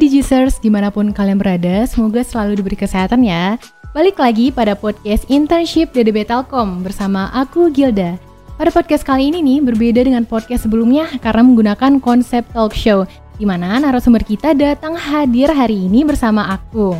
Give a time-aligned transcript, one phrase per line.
[0.00, 3.60] Digisers, di mana pun kalian berada, semoga selalu diberi kesehatan ya.
[3.92, 8.16] Balik lagi pada podcast Internship DDB Telkom bersama aku Gilda.
[8.56, 13.04] Pada podcast kali ini nih berbeda dengan podcast sebelumnya karena menggunakan konsep talk show
[13.36, 16.96] di mana narasumber kita datang hadir hari ini bersama aku.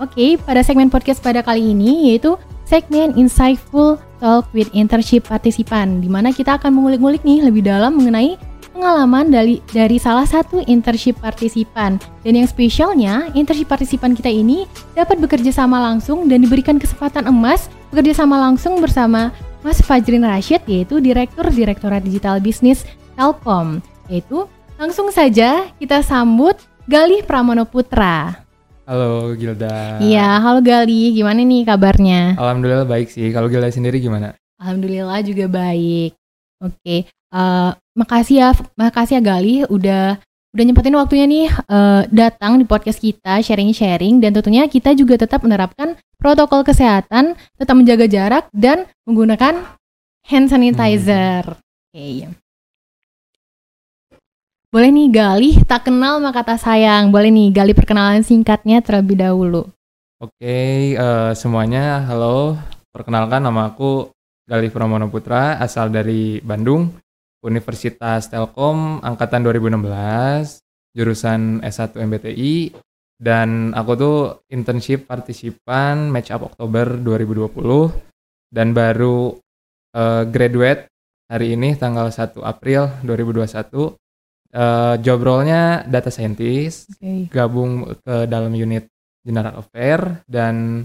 [0.00, 6.08] Oke, pada segmen podcast pada kali ini yaitu segmen Insightful Talk with Internship Partisipan di
[6.08, 8.40] mana kita akan mengulik-ngulik nih lebih dalam mengenai
[8.72, 11.98] pengalaman dari dari salah satu internship partisipan.
[12.22, 17.68] Dan yang spesialnya, internship partisipan kita ini dapat bekerja sama langsung dan diberikan kesempatan emas
[17.90, 22.86] bekerja sama langsung bersama Mas Fajrin Rashid yaitu Direktur Direktorat Digital Bisnis
[23.18, 23.84] Telkom.
[24.08, 24.48] Yaitu
[24.80, 26.56] langsung saja kita sambut
[26.88, 28.46] Galih Pramono Putra.
[28.90, 30.02] Halo Gilda.
[30.02, 32.34] Iya, halo Galih, gimana nih kabarnya?
[32.34, 33.30] Alhamdulillah baik sih.
[33.30, 34.34] Kalau Gilda sendiri gimana?
[34.58, 36.18] Alhamdulillah juga baik.
[36.60, 38.48] Oke, uh, makasih ya,
[38.80, 40.16] makasih ya Gali udah
[40.50, 45.44] udah nyempetin waktunya nih uh, datang di podcast kita sharing-sharing dan tentunya kita juga tetap
[45.46, 49.62] menerapkan protokol kesehatan, tetap menjaga jarak dan menggunakan
[50.26, 51.44] hand sanitizer.
[51.44, 51.60] Hmm.
[51.60, 51.94] Oke.
[51.94, 52.18] Okay.
[54.70, 57.10] Boleh nih Gali, tak kenal maka tak sayang.
[57.10, 59.66] Boleh nih Gali perkenalan singkatnya terlebih dahulu.
[60.20, 62.54] Oke, okay, uh, eh, semuanya halo.
[62.90, 64.10] Perkenalkan nama aku
[64.50, 66.90] Galih Pramono Putra, asal dari Bandung,
[67.40, 70.60] Universitas Telkom angkatan 2016,
[70.92, 72.76] jurusan S1 MBTI
[73.20, 74.18] dan aku tuh
[74.48, 77.52] internship partisipan Match Up Oktober 2020
[78.52, 79.36] dan baru
[79.96, 80.88] uh, graduate
[81.28, 83.96] hari ini tanggal 1 April 2021.
[84.50, 87.30] Uh, job role-nya data scientist, okay.
[87.30, 88.90] gabung ke dalam unit
[89.22, 90.84] General Affair dan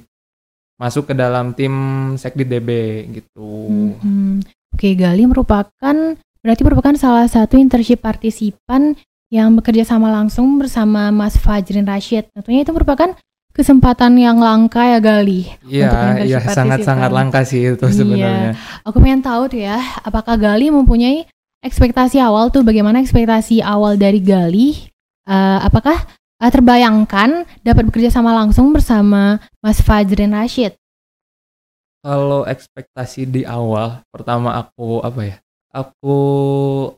[0.78, 1.74] masuk ke dalam tim
[2.14, 2.70] Sekdit DB
[3.10, 3.50] gitu.
[3.98, 4.46] Hmm,
[4.76, 5.98] Oke, Gali merupakan
[6.46, 8.94] berarti merupakan salah satu internship partisipan
[9.34, 12.30] yang bekerja sama langsung bersama Mas Fajrin Rashid.
[12.38, 13.18] Tentunya itu merupakan
[13.50, 15.50] kesempatan yang langka ya Gali.
[15.66, 17.96] Iya, iya sangat-sangat langka sih itu iya.
[17.98, 18.52] sebenarnya.
[18.86, 21.26] Aku pengen tahu tuh ya, apakah Gali mempunyai
[21.66, 24.94] ekspektasi awal tuh bagaimana ekspektasi awal dari Gali?
[25.26, 25.98] Uh, apakah
[26.38, 30.78] uh, terbayangkan dapat bekerja sama langsung bersama Mas Fajrin Rashid?
[32.06, 35.36] Kalau ekspektasi di awal, pertama aku apa ya?
[35.76, 36.18] Aku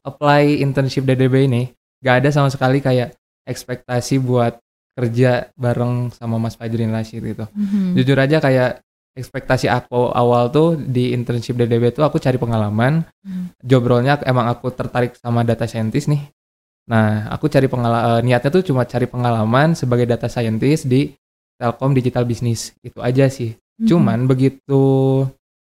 [0.05, 1.73] apply internship DDB ini,
[2.05, 3.17] gak ada sama sekali kayak
[3.49, 4.61] ekspektasi buat
[4.97, 7.45] kerja bareng sama Mas Fajrin Rashid gitu.
[7.45, 7.93] Mm-hmm.
[7.97, 8.81] Jujur aja kayak
[9.17, 13.05] ekspektasi aku awal tuh di internship DDB tuh aku cari pengalaman.
[13.25, 13.53] Mm.
[13.61, 16.21] Job role-nya emang aku tertarik sama data scientist nih.
[16.89, 21.13] Nah, aku cari pengalaman, uh, niatnya tuh cuma cari pengalaman sebagai data scientist di
[21.57, 22.73] Telkom Digital Business.
[22.81, 23.53] Itu aja sih.
[23.53, 23.87] Mm-hmm.
[23.89, 24.81] Cuman begitu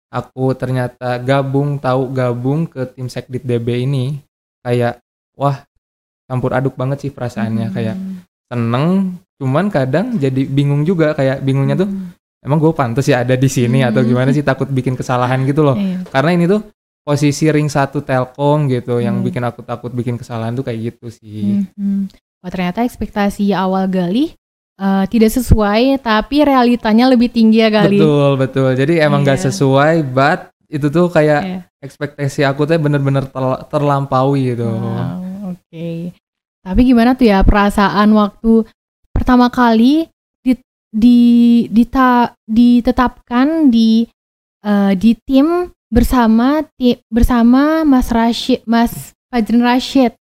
[0.08, 4.20] aku ternyata gabung, tahu gabung ke tim Sekdit DB ini,
[4.64, 5.00] kayak
[5.36, 5.64] wah
[6.28, 7.72] campur aduk banget sih perasaannya.
[7.72, 7.76] Mm-hmm.
[7.76, 7.96] Kayak
[8.48, 8.86] seneng,
[9.40, 11.12] cuman kadang jadi bingung juga.
[11.12, 12.44] Kayak bingungnya tuh, mm-hmm.
[12.44, 13.90] emang gue pantas ya ada di sini mm-hmm.
[13.92, 15.76] atau gimana sih takut bikin kesalahan gitu loh.
[15.76, 16.04] Yeah.
[16.08, 16.60] Karena ini tuh
[17.08, 19.04] posisi ring satu Telkom gitu hmm.
[19.08, 21.64] yang bikin aku takut bikin kesalahan tuh kayak gitu sih.
[21.72, 22.04] Hmm.
[22.44, 24.36] Oh, ternyata ekspektasi awal Gali
[24.78, 27.98] uh, tidak sesuai tapi realitanya lebih tinggi ya Gali.
[27.98, 28.70] Betul, betul.
[28.78, 29.34] Jadi emang yeah.
[29.34, 30.40] gak sesuai but
[30.70, 31.62] itu tuh kayak yeah.
[31.82, 34.68] ekspektasi aku tuh bener-bener ter terlampaui gitu.
[34.68, 35.60] Wow, oke.
[35.68, 36.14] Okay.
[36.62, 38.68] Tapi gimana tuh ya perasaan waktu
[39.14, 40.06] pertama kali
[40.44, 40.52] di
[40.92, 41.20] di
[41.72, 44.04] dita, ditetapkan di
[44.64, 50.12] uh, di tim bersama ti, bersama Mas Rashid, Mas Fajrin Rashid.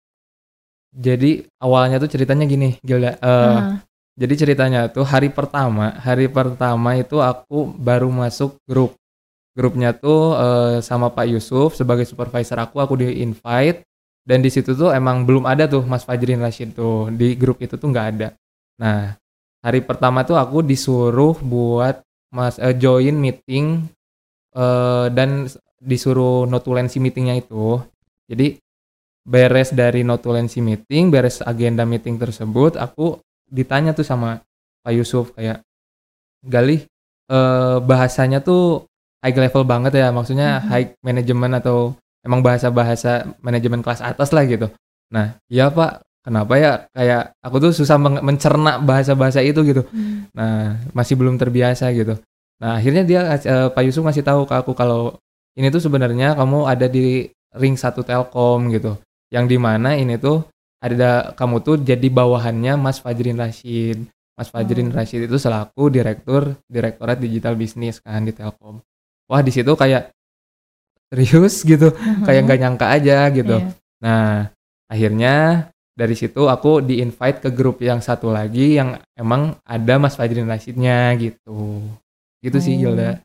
[0.97, 3.19] Jadi awalnya tuh ceritanya gini, Gilda.
[3.19, 3.75] Uh, uh.
[4.17, 8.97] Jadi ceritanya tuh hari pertama, hari pertama itu aku baru masuk grup.
[9.53, 13.85] Grupnya tuh uh, sama Pak Yusuf sebagai supervisor aku, aku di invite
[14.25, 17.77] dan di situ tuh emang belum ada tuh Mas Fajrin Rashid tuh di grup itu
[17.77, 18.33] tuh nggak ada.
[18.81, 19.13] Nah
[19.61, 22.01] hari pertama tuh aku disuruh buat
[22.33, 23.85] Mas uh, join meeting
[24.57, 25.45] uh, dan
[25.77, 27.77] disuruh notulensi meetingnya itu
[28.25, 28.57] jadi
[29.21, 34.43] beres dari notulensi meeting beres agenda meeting tersebut aku ditanya tuh sama
[34.83, 35.63] Pak Yusuf kayak
[36.45, 36.85] Galih
[37.31, 38.85] uh, bahasanya tuh
[39.23, 40.69] high level banget ya maksudnya mm-hmm.
[40.69, 44.69] high management atau emang bahasa-bahasa manajemen kelas atas lah gitu
[45.09, 50.35] nah iya Pak kenapa ya kayak aku tuh susah mencerna bahasa-bahasa itu gitu mm.
[50.35, 52.19] nah masih belum terbiasa gitu
[52.57, 55.17] Nah akhirnya dia uh, Pak Yusuf ngasih tahu ke aku kalau
[55.57, 58.97] ini tuh sebenarnya kamu ada di ring satu Telkom gitu.
[59.29, 60.45] Yang di mana ini tuh
[60.93, 64.07] ada kamu tuh jadi bawahannya Mas Fajrin Rashid.
[64.37, 64.95] Mas Fajrin hmm.
[64.95, 68.79] Rashid itu selaku direktur Direktorat Digital Bisnis kan di Telkom.
[69.27, 70.13] Wah di situ kayak
[71.11, 72.23] serius gitu, hmm.
[72.23, 73.57] kayak nggak nyangka aja gitu.
[73.59, 73.73] Yeah.
[74.05, 74.53] Nah
[74.87, 75.35] akhirnya
[75.97, 80.45] dari situ aku di invite ke grup yang satu lagi yang emang ada Mas Fajrin
[80.45, 81.81] Rashidnya gitu
[82.45, 82.93] gitu sih Oh.
[82.93, 83.19] Gilda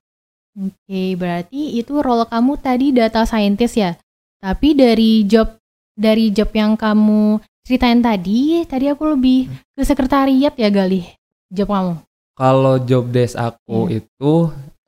[0.53, 3.97] Oke, berarti itu role kamu tadi data scientist ya.
[4.37, 5.49] Tapi dari job
[5.97, 11.07] dari job yang kamu ceritain tadi, tadi aku lebih ke sekretariat ya Galih.
[11.49, 11.95] Job kamu.
[12.33, 14.01] kalau job desk aku Iya.
[14.01, 14.33] itu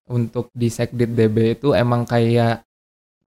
[0.09, 2.65] untuk di Sekdit DB itu emang kayak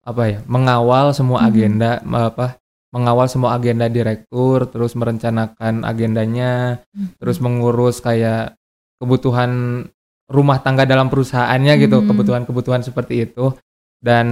[0.00, 1.46] apa ya mengawal semua Mhm.
[1.46, 2.56] agenda apa
[2.88, 6.81] mengawal semua agenda direktur terus merencanakan agendanya
[7.20, 8.56] terus mengurus kayak
[8.96, 9.85] kebutuhan
[10.25, 12.08] rumah tangga dalam perusahaannya gitu Mhm.
[12.08, 13.52] kebutuhan-kebutuhan seperti itu
[14.00, 14.26] dan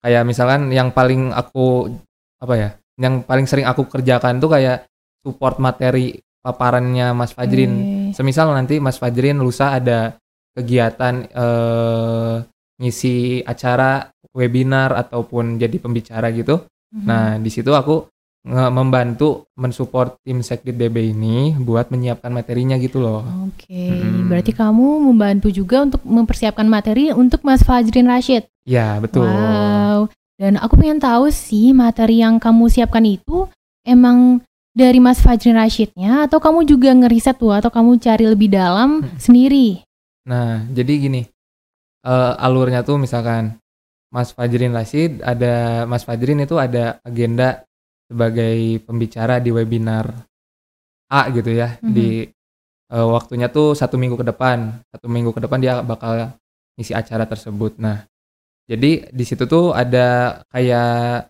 [0.00, 1.88] kayak misalkan yang paling aku
[2.36, 4.86] apa ya yang paling sering aku kerjakan tuh kayak
[5.24, 8.16] support materi paparannya Mas Fajrin Oke.
[8.16, 10.20] semisal nanti Mas Fajrin lusa ada
[10.54, 12.34] kegiatan eh,
[12.78, 16.62] ngisi acara webinar ataupun jadi pembicara gitu
[16.94, 17.06] Mhm.
[17.10, 18.06] Nah, di situ aku
[18.44, 23.24] membantu mensupport tim Sekdit DB ini buat menyiapkan materinya gitu loh.
[23.48, 24.28] Oke, Mm-mm.
[24.28, 28.44] berarti kamu membantu juga untuk mempersiapkan materi untuk Mas Fajrin Rashid.
[28.68, 29.24] Ya, betul.
[29.26, 30.12] Wow.
[30.34, 33.46] Dan aku pengen tahu sih materi yang kamu siapkan itu
[33.86, 34.42] emang
[34.74, 39.14] dari Mas Fajrin Rashidnya atau kamu juga ngeriset tuh atau kamu cari lebih dalam Hmm.
[39.16, 39.86] sendiri?
[40.26, 41.22] Nah, jadi gini.
[42.04, 43.56] eh, alurnya tuh misalkan
[44.12, 47.64] Mas Fajrin Rashid ada Mas Fajrin itu ada agenda
[48.04, 50.12] sebagai pembicara di webinar
[51.08, 51.90] A gitu ya Mhm.
[51.90, 52.28] di
[52.86, 56.36] eh, waktunya tuh satu minggu ke depan satu minggu ke depan dia bakal
[56.76, 58.04] ngisi acara tersebut nah
[58.64, 61.28] jadi di situ tuh ada kayak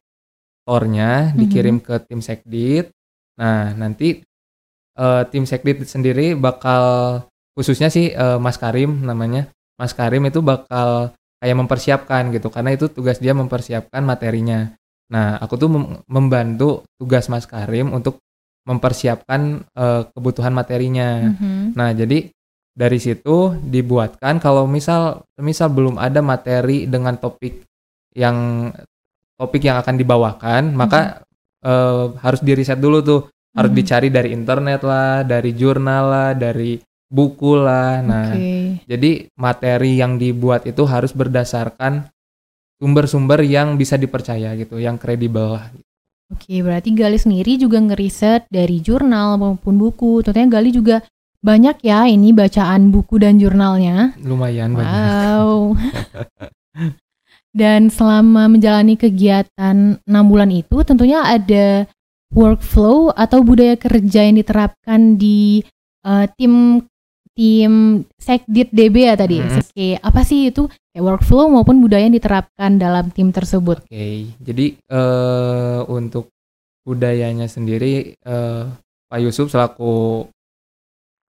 [0.65, 1.37] tornya Mhm.
[1.37, 2.91] dikirim ke tim sekdit
[3.35, 4.23] nah nanti
[4.95, 6.85] eh, tim sekdit sendiri bakal
[7.53, 11.11] khususnya sih eh, Mas Karim namanya Mas Karim itu bakal
[11.43, 14.71] kayak mempersiapkan gitu karena itu tugas dia mempersiapkan materinya.
[15.13, 18.17] Nah, aku tuh mem- membantu tugas Mas Karim untuk
[18.65, 21.35] mempersiapkan eh, kebutuhan materinya.
[21.35, 21.75] Mhm.
[21.77, 22.31] Nah, jadi
[22.75, 27.63] dari situ dibuatkan kalau misal misal belum ada materi dengan topik
[28.19, 28.69] yang
[29.39, 31.23] topik yang akan dibawakan, maka
[31.65, 33.23] eh, harus diriset dulu tuh.
[33.55, 33.79] Harus Mhm.
[33.79, 36.77] dicari dari internet lah, dari jurnal lah, dari
[37.07, 38.03] buku lah.
[38.03, 38.83] Nah, Oke.
[38.85, 42.11] jadi materi yang dibuat itu harus berdasarkan
[42.83, 45.71] sumber-sumber yang bisa dipercaya gitu, yang kredibel lah.
[46.35, 50.21] Oke, berarti Gali sendiri juga ngeriset dari jurnal maupun buku.
[50.27, 51.01] Tentunya Gali juga
[51.45, 54.17] banyak ya ini bacaan buku dan jurnalnya.
[54.25, 54.89] Lumayan banyak.
[54.89, 55.77] Wow.
[57.55, 61.87] Dan selama menjalani kegiatan enam bulan itu tentunya ada
[62.35, 65.63] workflow atau budaya kerja yang diterapkan di
[66.03, 66.83] eh, tim
[67.35, 69.39] tim Sekdit DB ya tadi.
[69.39, 69.63] Hmm.
[69.63, 73.87] Oke, apa sih itu kayak workflow maupun budaya yang diterapkan dalam tim tersebut?
[73.87, 76.35] Oke, jadi eh, untuk
[76.83, 78.65] budayanya sendiri eh,
[79.07, 80.27] Pak Yusuf selaku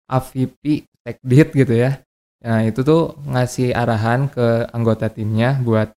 [0.09, 2.01] AVP Sekdit gitu ya.
[2.45, 5.93] Nah, itu tuh ngasih arahan ke anggota timnya buat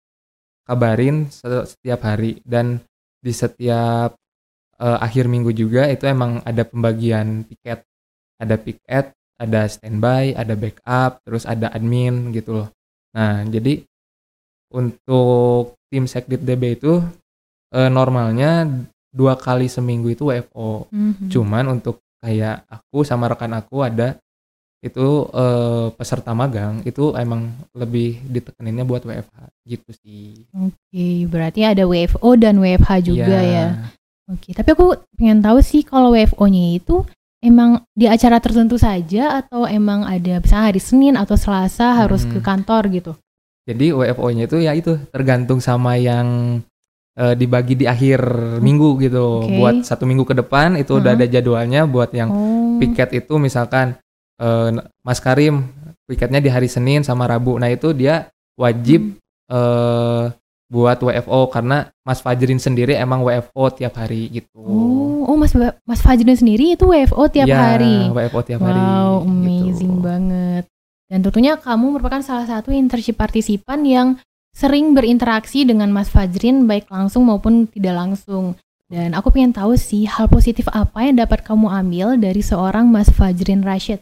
[0.65, 2.81] kabarin se- setiap hari dan
[3.21, 4.17] di setiap
[4.81, 7.85] eh, akhir minggu juga itu emang ada pembagian piket.
[8.41, 12.69] Ada piket, ada standby, ada backup, terus ada admin gitu loh.
[13.15, 13.85] Nah, jadi
[14.75, 17.01] untuk tim Sekdit DB itu
[17.73, 18.69] eh, normalnya
[19.15, 20.91] dua kali seminggu itu WFO.
[20.91, 21.31] Mhm.
[21.31, 24.17] Cuman untuk kayak aku sama rekan aku ada
[24.81, 30.45] itu eh, peserta magang itu emang lebih ditekeninnya buat WFH gitu sih.
[30.53, 33.41] Oke, berarti ada WFO dan WFH juga Iya.
[33.45, 33.67] ya.
[34.29, 37.05] Oke, tapi aku pengen tahu sih kalau WFO-nya itu
[37.41, 42.41] emang di acara tertentu saja atau emang ada misalnya hari Senin atau Selasa harus ke
[42.41, 42.45] Hmm.
[42.45, 43.13] kantor gitu.
[43.65, 46.61] Jadi WFO-nya itu ya itu tergantung sama yang
[47.15, 48.21] eh, dibagi di akhir
[48.59, 49.47] minggu gitu.
[49.47, 49.55] Oke.
[49.55, 51.21] Buat satu minggu ke depan itu udah Hmm.
[51.23, 52.77] ada jadwalnya buat yang Oh.
[52.79, 53.95] piket itu misalkan
[54.35, 55.63] eh, Mas Karim
[56.05, 57.55] piketnya di hari Senin sama Rabu.
[57.55, 58.27] Nah, itu dia
[58.59, 59.15] wajib
[59.47, 60.25] eh
[60.65, 64.59] buat WFO karena Mas Fajrin sendiri emang WFO tiap hari gitu.
[64.59, 65.55] Oh, oh Mas
[65.87, 68.11] Mas Fajrin sendiri itu WFO tiap Ya, hari.
[68.11, 68.75] WFO tiap hari.
[68.75, 69.31] Wow, gitu.
[69.31, 70.65] amazing banget.
[71.07, 74.09] Dan tentunya kamu merupakan salah satu internship partisipan yang
[74.55, 78.55] sering berinteraksi dengan Mas Fajrin baik langsung maupun tidak langsung.
[78.87, 83.11] Dan aku pengen tahu sih hal positif apa yang dapat kamu ambil dari seorang Mas
[83.11, 83.99] Fajrin Rashid.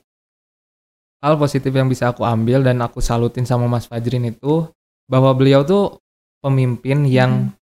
[1.23, 4.69] Hal positif yang bisa aku ambil dan aku salutin sama Mas Fajrin itu
[5.09, 6.03] bahwa beliau tuh
[6.43, 7.55] pemimpin yang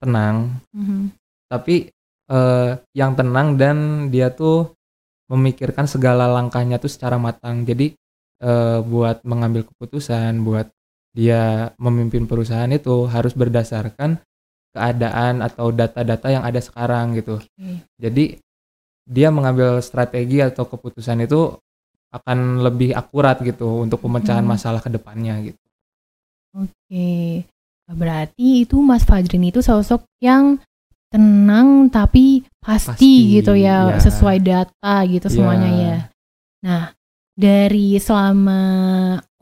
[0.00, 1.12] tenang, Mhm.
[1.50, 1.90] tapi
[2.24, 4.72] eh, yang tenang dan dia tuh
[5.28, 7.68] memikirkan segala langkahnya tuh secara matang.
[7.68, 7.92] Jadi
[8.40, 10.70] eh, buat mengambil keputusan, buat
[11.14, 14.18] dia memimpin perusahaan itu harus berdasarkan
[14.74, 17.38] keadaan atau data-data yang ada sekarang gitu.
[17.38, 17.86] Oke.
[17.96, 18.24] Jadi
[19.06, 21.54] dia mengambil strategi atau keputusan itu
[22.10, 24.52] akan lebih akurat gitu untuk pemecahan Hmm.
[24.54, 25.60] masalah ke depannya gitu.
[26.54, 27.44] Oke.
[27.84, 30.56] Berarti itu Mas Fajrin itu sosok yang
[31.12, 34.00] tenang tapi pasti, Pasti, gitu ya, ya.
[34.02, 35.78] sesuai data gitu semuanya Ya.
[35.78, 35.96] ya.
[36.64, 36.84] Nah,
[37.36, 38.60] dari selama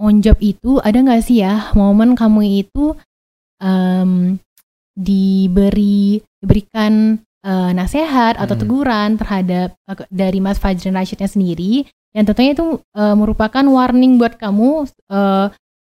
[0.02, 2.99] on job itu ada nggak sih ya momen kamu itu
[3.62, 4.37] em,
[4.92, 8.62] diberi diberikan eh, nasihat atau Hmm.
[8.62, 14.37] teguran terhadap eh, dari Mas Fajrin Rashidnya sendiri yang tentunya itu eh, merupakan warning buat
[14.37, 15.47] kamu eh,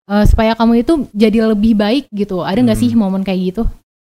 [0.08, 2.42] eh, supaya kamu itu jadi lebih baik gitu.
[2.42, 2.86] Ada nggak Hmm.
[2.86, 3.62] sih momen kayak gitu?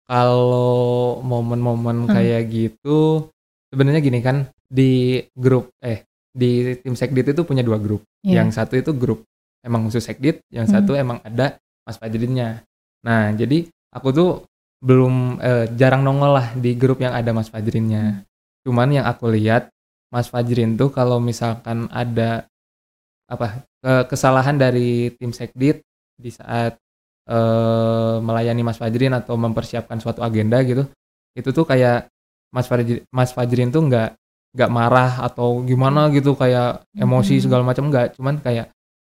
[0.04, 2.12] Kalau momen-momen Hmm.
[2.12, 3.28] kayak gitu
[3.72, 4.36] sebenarnya gini kan
[4.68, 8.04] di grup eh di tim Sekdit itu punya dua grup.
[8.20, 8.44] Iya.
[8.44, 9.24] Yang satu itu grup
[9.64, 10.74] emang khusus Sekdit, yang Hmm.
[10.78, 12.62] satu emang ada Mas Fajrinnya.
[13.02, 14.30] Nah, jadi aku tuh
[14.84, 18.22] belum eh, jarang nongol lah di grup yang ada Mas Fajrinnya.
[18.62, 19.72] Cuman yang aku lihat
[20.12, 22.44] Mas Fajrin tuh kalau misalkan ada
[23.24, 25.80] apa ke- kesalahan dari tim Sekdit
[26.20, 26.76] di saat
[27.24, 30.84] eh, melayani Mas Fajrin atau mempersiapkan suatu agenda gitu,
[31.32, 32.12] itu tuh kayak
[32.52, 34.12] Mas Fajrin, Mas Fajrin tuh nggak
[34.52, 37.42] nggak marah atau gimana gitu kayak emosi Mhm.
[37.48, 38.73] segala macam nggak, cuman kayak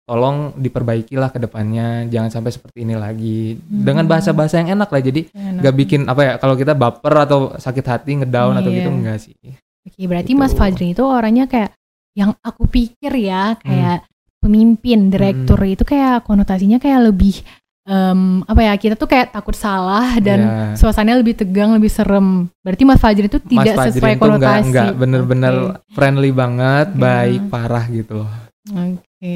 [0.08, 3.60] tolong diperbaikilah ke depannya, jangan sampai seperti ini lagi.
[3.62, 4.12] Dengan Mhm.
[4.16, 5.62] bahasa-bahasa yang enak lah, jadi Enak.
[5.62, 8.78] nggak bikin apa ya kalau kita baper atau sakit hati ngedown atau Iya.
[8.80, 9.36] gitu enggak sih.
[9.84, 10.40] Oke, berarti Gitu.
[10.40, 11.76] Mas Fajrin itu orangnya kayak
[12.16, 13.62] yang aku pikir ya, Hmm.
[13.62, 14.00] kayak
[14.40, 17.44] pemimpin, direktur itu kayak konotasinya kayak lebih
[17.84, 18.76] em, apa ya?
[18.76, 20.76] Kita tuh kayak takut salah dan Ya.
[20.76, 22.52] suasananya lebih tegang, lebih serem.
[22.60, 24.68] Berarti Mas Fajrin itu Mas tidak Fajrin sesuai nggak konotasi.
[24.68, 25.56] nggak bener-bener
[25.96, 27.00] friendly banget, Oke.
[27.00, 28.32] baik parah gitu loh.
[28.68, 29.36] Oke.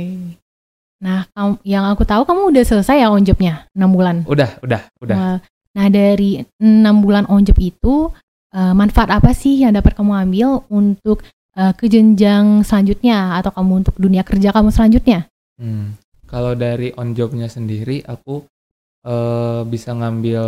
[1.01, 1.25] Nah,
[1.65, 4.21] yang aku tahu kamu udah selesai ya on job-nya 6 bulan.
[4.29, 5.41] Udah, udah, udah.
[5.73, 8.13] Nah, dari 6 bulan on job itu
[8.53, 11.25] eh, manfaat apa sih yang dapat kamu ambil untuk
[11.57, 15.25] eh, ke jenjang selanjutnya atau kamu untuk dunia kerja kamu selanjutnya?
[15.57, 15.97] Hmm.
[16.29, 18.45] Kalau dari on jobnya sendiri, aku
[19.01, 20.45] eh, bisa ngambil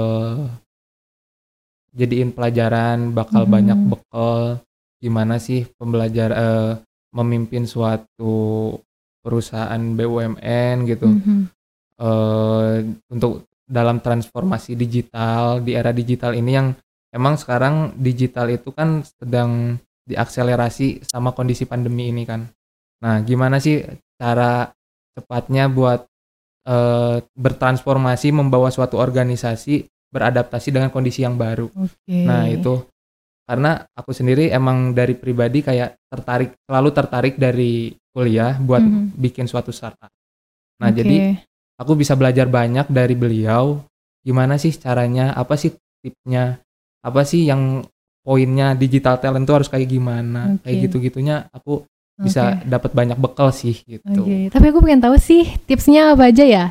[1.93, 3.51] jadiin pelajaran, bakal Mhm.
[3.51, 4.61] banyak bekal
[4.97, 6.71] gimana sih pembelajar eh,
[7.11, 8.77] memimpin suatu
[9.23, 11.07] perusahaan BUMN gitu.
[11.07, 11.41] Mhm.
[11.93, 12.77] eh
[13.13, 16.75] untuk dalam transformasi digital di era digital ini yang
[17.13, 22.43] emang sekarang digital itu kan sedang diakselerasi sama kondisi pandemi ini kan.
[22.99, 23.79] Nah, gimana sih
[24.19, 24.67] cara
[25.15, 26.03] cepatnya buat
[26.67, 31.71] eh, bertransformasi membawa suatu organisasi beradaptasi dengan kondisi yang baru.
[31.73, 32.17] Oke.
[32.25, 32.83] Nah, itu
[33.43, 39.17] karena aku sendiri emang dari pribadi kayak tertarik selalu tertarik dari kuliah buat Mhm.
[39.17, 40.13] bikin suatu startup.
[40.77, 41.01] Nah, Oke.
[41.01, 41.17] jadi
[41.75, 43.81] aku bisa belajar banyak dari beliau
[44.21, 46.61] gimana sih caranya apa sih tipsnya
[47.01, 47.83] apa sih yang
[48.21, 50.83] poinnya digital talent tuh harus kayak gimana kayak Oke.
[50.87, 51.83] gitu gitunya aku
[52.15, 52.69] bisa Oke.
[52.69, 56.65] dapat banyak bekal sih gitu Oke, tapi aku pengen tahu sih tipsnya apa aja ya?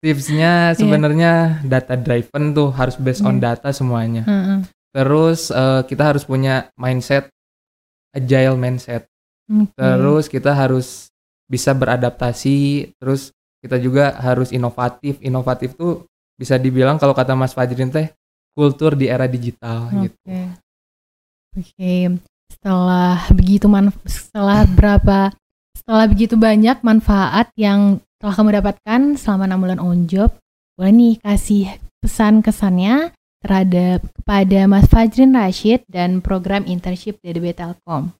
[0.00, 3.54] tipsnya sebenarnya data driven tuh harus based on Iya.
[3.54, 4.58] data semuanya Heeh.
[4.90, 7.30] terus eh, kita harus punya mindset
[8.10, 9.06] agile mindset
[9.50, 9.74] Oke.
[9.74, 11.10] terus kita harus
[11.50, 16.06] bisa beradaptasi terus kita juga harus inovatif inovatif tuh
[16.38, 18.10] bisa dibilang kalau kata Mas Fajrin teh
[18.56, 20.00] kultur di era digital Oke.
[20.08, 20.20] gitu
[21.52, 22.16] Oke.
[22.48, 25.32] Setelah begitu man setelah berapa
[25.76, 30.30] setelah begitu banyak manfaat yang telah kamu dapatkan selama 6 bulan on job,
[30.78, 33.10] boleh nih kasih pesan kesannya
[33.42, 38.14] terhadap kepada Mas Fajrin Rashid dan program internship DDB Telkom.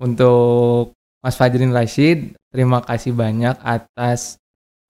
[0.00, 4.36] Untuk Mas Fajrin Rashid terima kasih banyak atas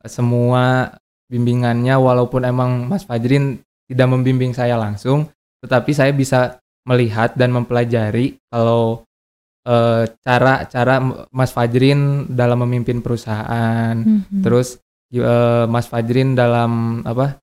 [0.04, 0.96] semua
[1.28, 5.28] bimbingannya walaupun emang Mas Fajrin tidak membimbing saya langsung
[5.64, 9.04] tetapi saya bisa melihat dan mempelajari kalau
[9.64, 11.00] eh, cara-cara
[11.32, 14.44] Mas Fajrin dalam memimpin perusahaan Mhm.
[14.44, 14.76] terus
[15.08, 17.40] eh, Mas Fajrin dalam apa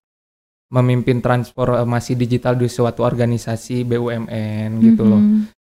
[0.72, 5.20] memimpin transformasi digital di suatu organisasi BUMN gitu loh.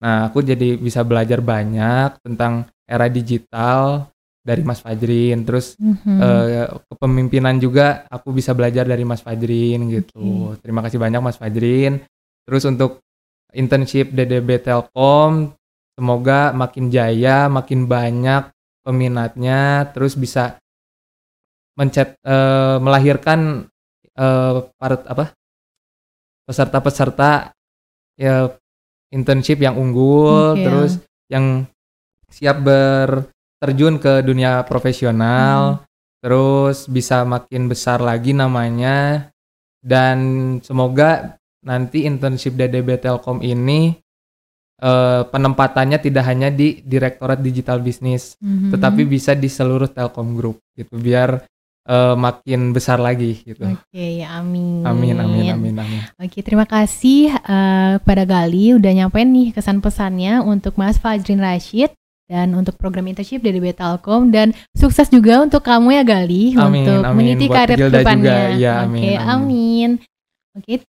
[0.01, 4.09] Nah, aku jadi bisa belajar banyak tentang era digital
[4.41, 5.45] dari Mas Fajrin.
[5.45, 6.17] Terus Mhm.
[6.17, 10.57] eh, kepemimpinan juga aku bisa belajar dari Mas Fajrin gitu.
[10.65, 12.01] Terima kasih banyak Mas Fajrin.
[12.49, 13.05] Terus untuk
[13.53, 15.53] internship DDB Telkom
[15.93, 18.49] semoga makin jaya, makin banyak
[18.81, 20.57] peminatnya, terus bisa
[21.77, 23.69] mencet eh, melahirkan
[24.17, 25.25] eh, para apa
[26.49, 27.53] peserta-peserta
[28.17, 28.49] ya
[29.11, 30.63] internship yang unggul, Oke.
[30.63, 30.91] terus
[31.27, 31.67] yang
[32.31, 35.83] siap berterjun ke dunia profesional,
[36.23, 39.29] terus bisa makin besar lagi namanya
[39.83, 40.17] dan
[40.63, 43.93] semoga nanti internship DDB Telkom ini
[44.81, 48.71] uh, penempatannya tidak hanya di Direktorat Digital Bisnis, mm-hmm.
[48.73, 51.45] tetapi bisa di seluruh Telkom Group gitu biar
[51.87, 53.65] uh, makin besar lagi gitu.
[53.65, 54.85] Oke, okay, amin.
[54.85, 56.01] Amin, amin, amin, amin.
[56.19, 61.93] Oke, terima kasih uh, pada Gali udah nyampein nih kesan pesannya untuk Mas Fajrin Rashid
[62.31, 67.01] dan untuk program internship dari Betalkom dan sukses juga untuk kamu ya Gali amin, untuk
[67.03, 67.15] amin.
[67.17, 68.55] meniti karir depannya.
[68.55, 69.17] Ya, Oke, amin.
[69.19, 69.89] amin.
[70.55, 70.83] Oke.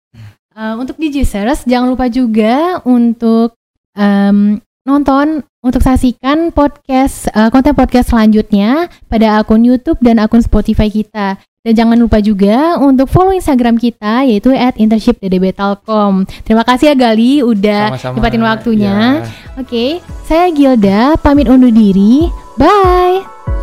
[0.52, 3.56] Uh, untuk Digicers jangan lupa juga untuk
[3.96, 10.90] um, nonton untuk saksikan podcast uh, konten podcast selanjutnya pada akun YouTube dan akun Spotify
[10.90, 11.38] kita.
[11.62, 16.26] Dan jangan lupa juga untuk follow Instagram kita yaitu at internshipddbtelkom.
[16.42, 19.22] Terima kasih ya Gali udah nyempatin waktunya.
[19.22, 19.62] Ya.
[19.62, 22.26] Oke, saya Gilda pamit undur diri.
[22.58, 23.61] Bye.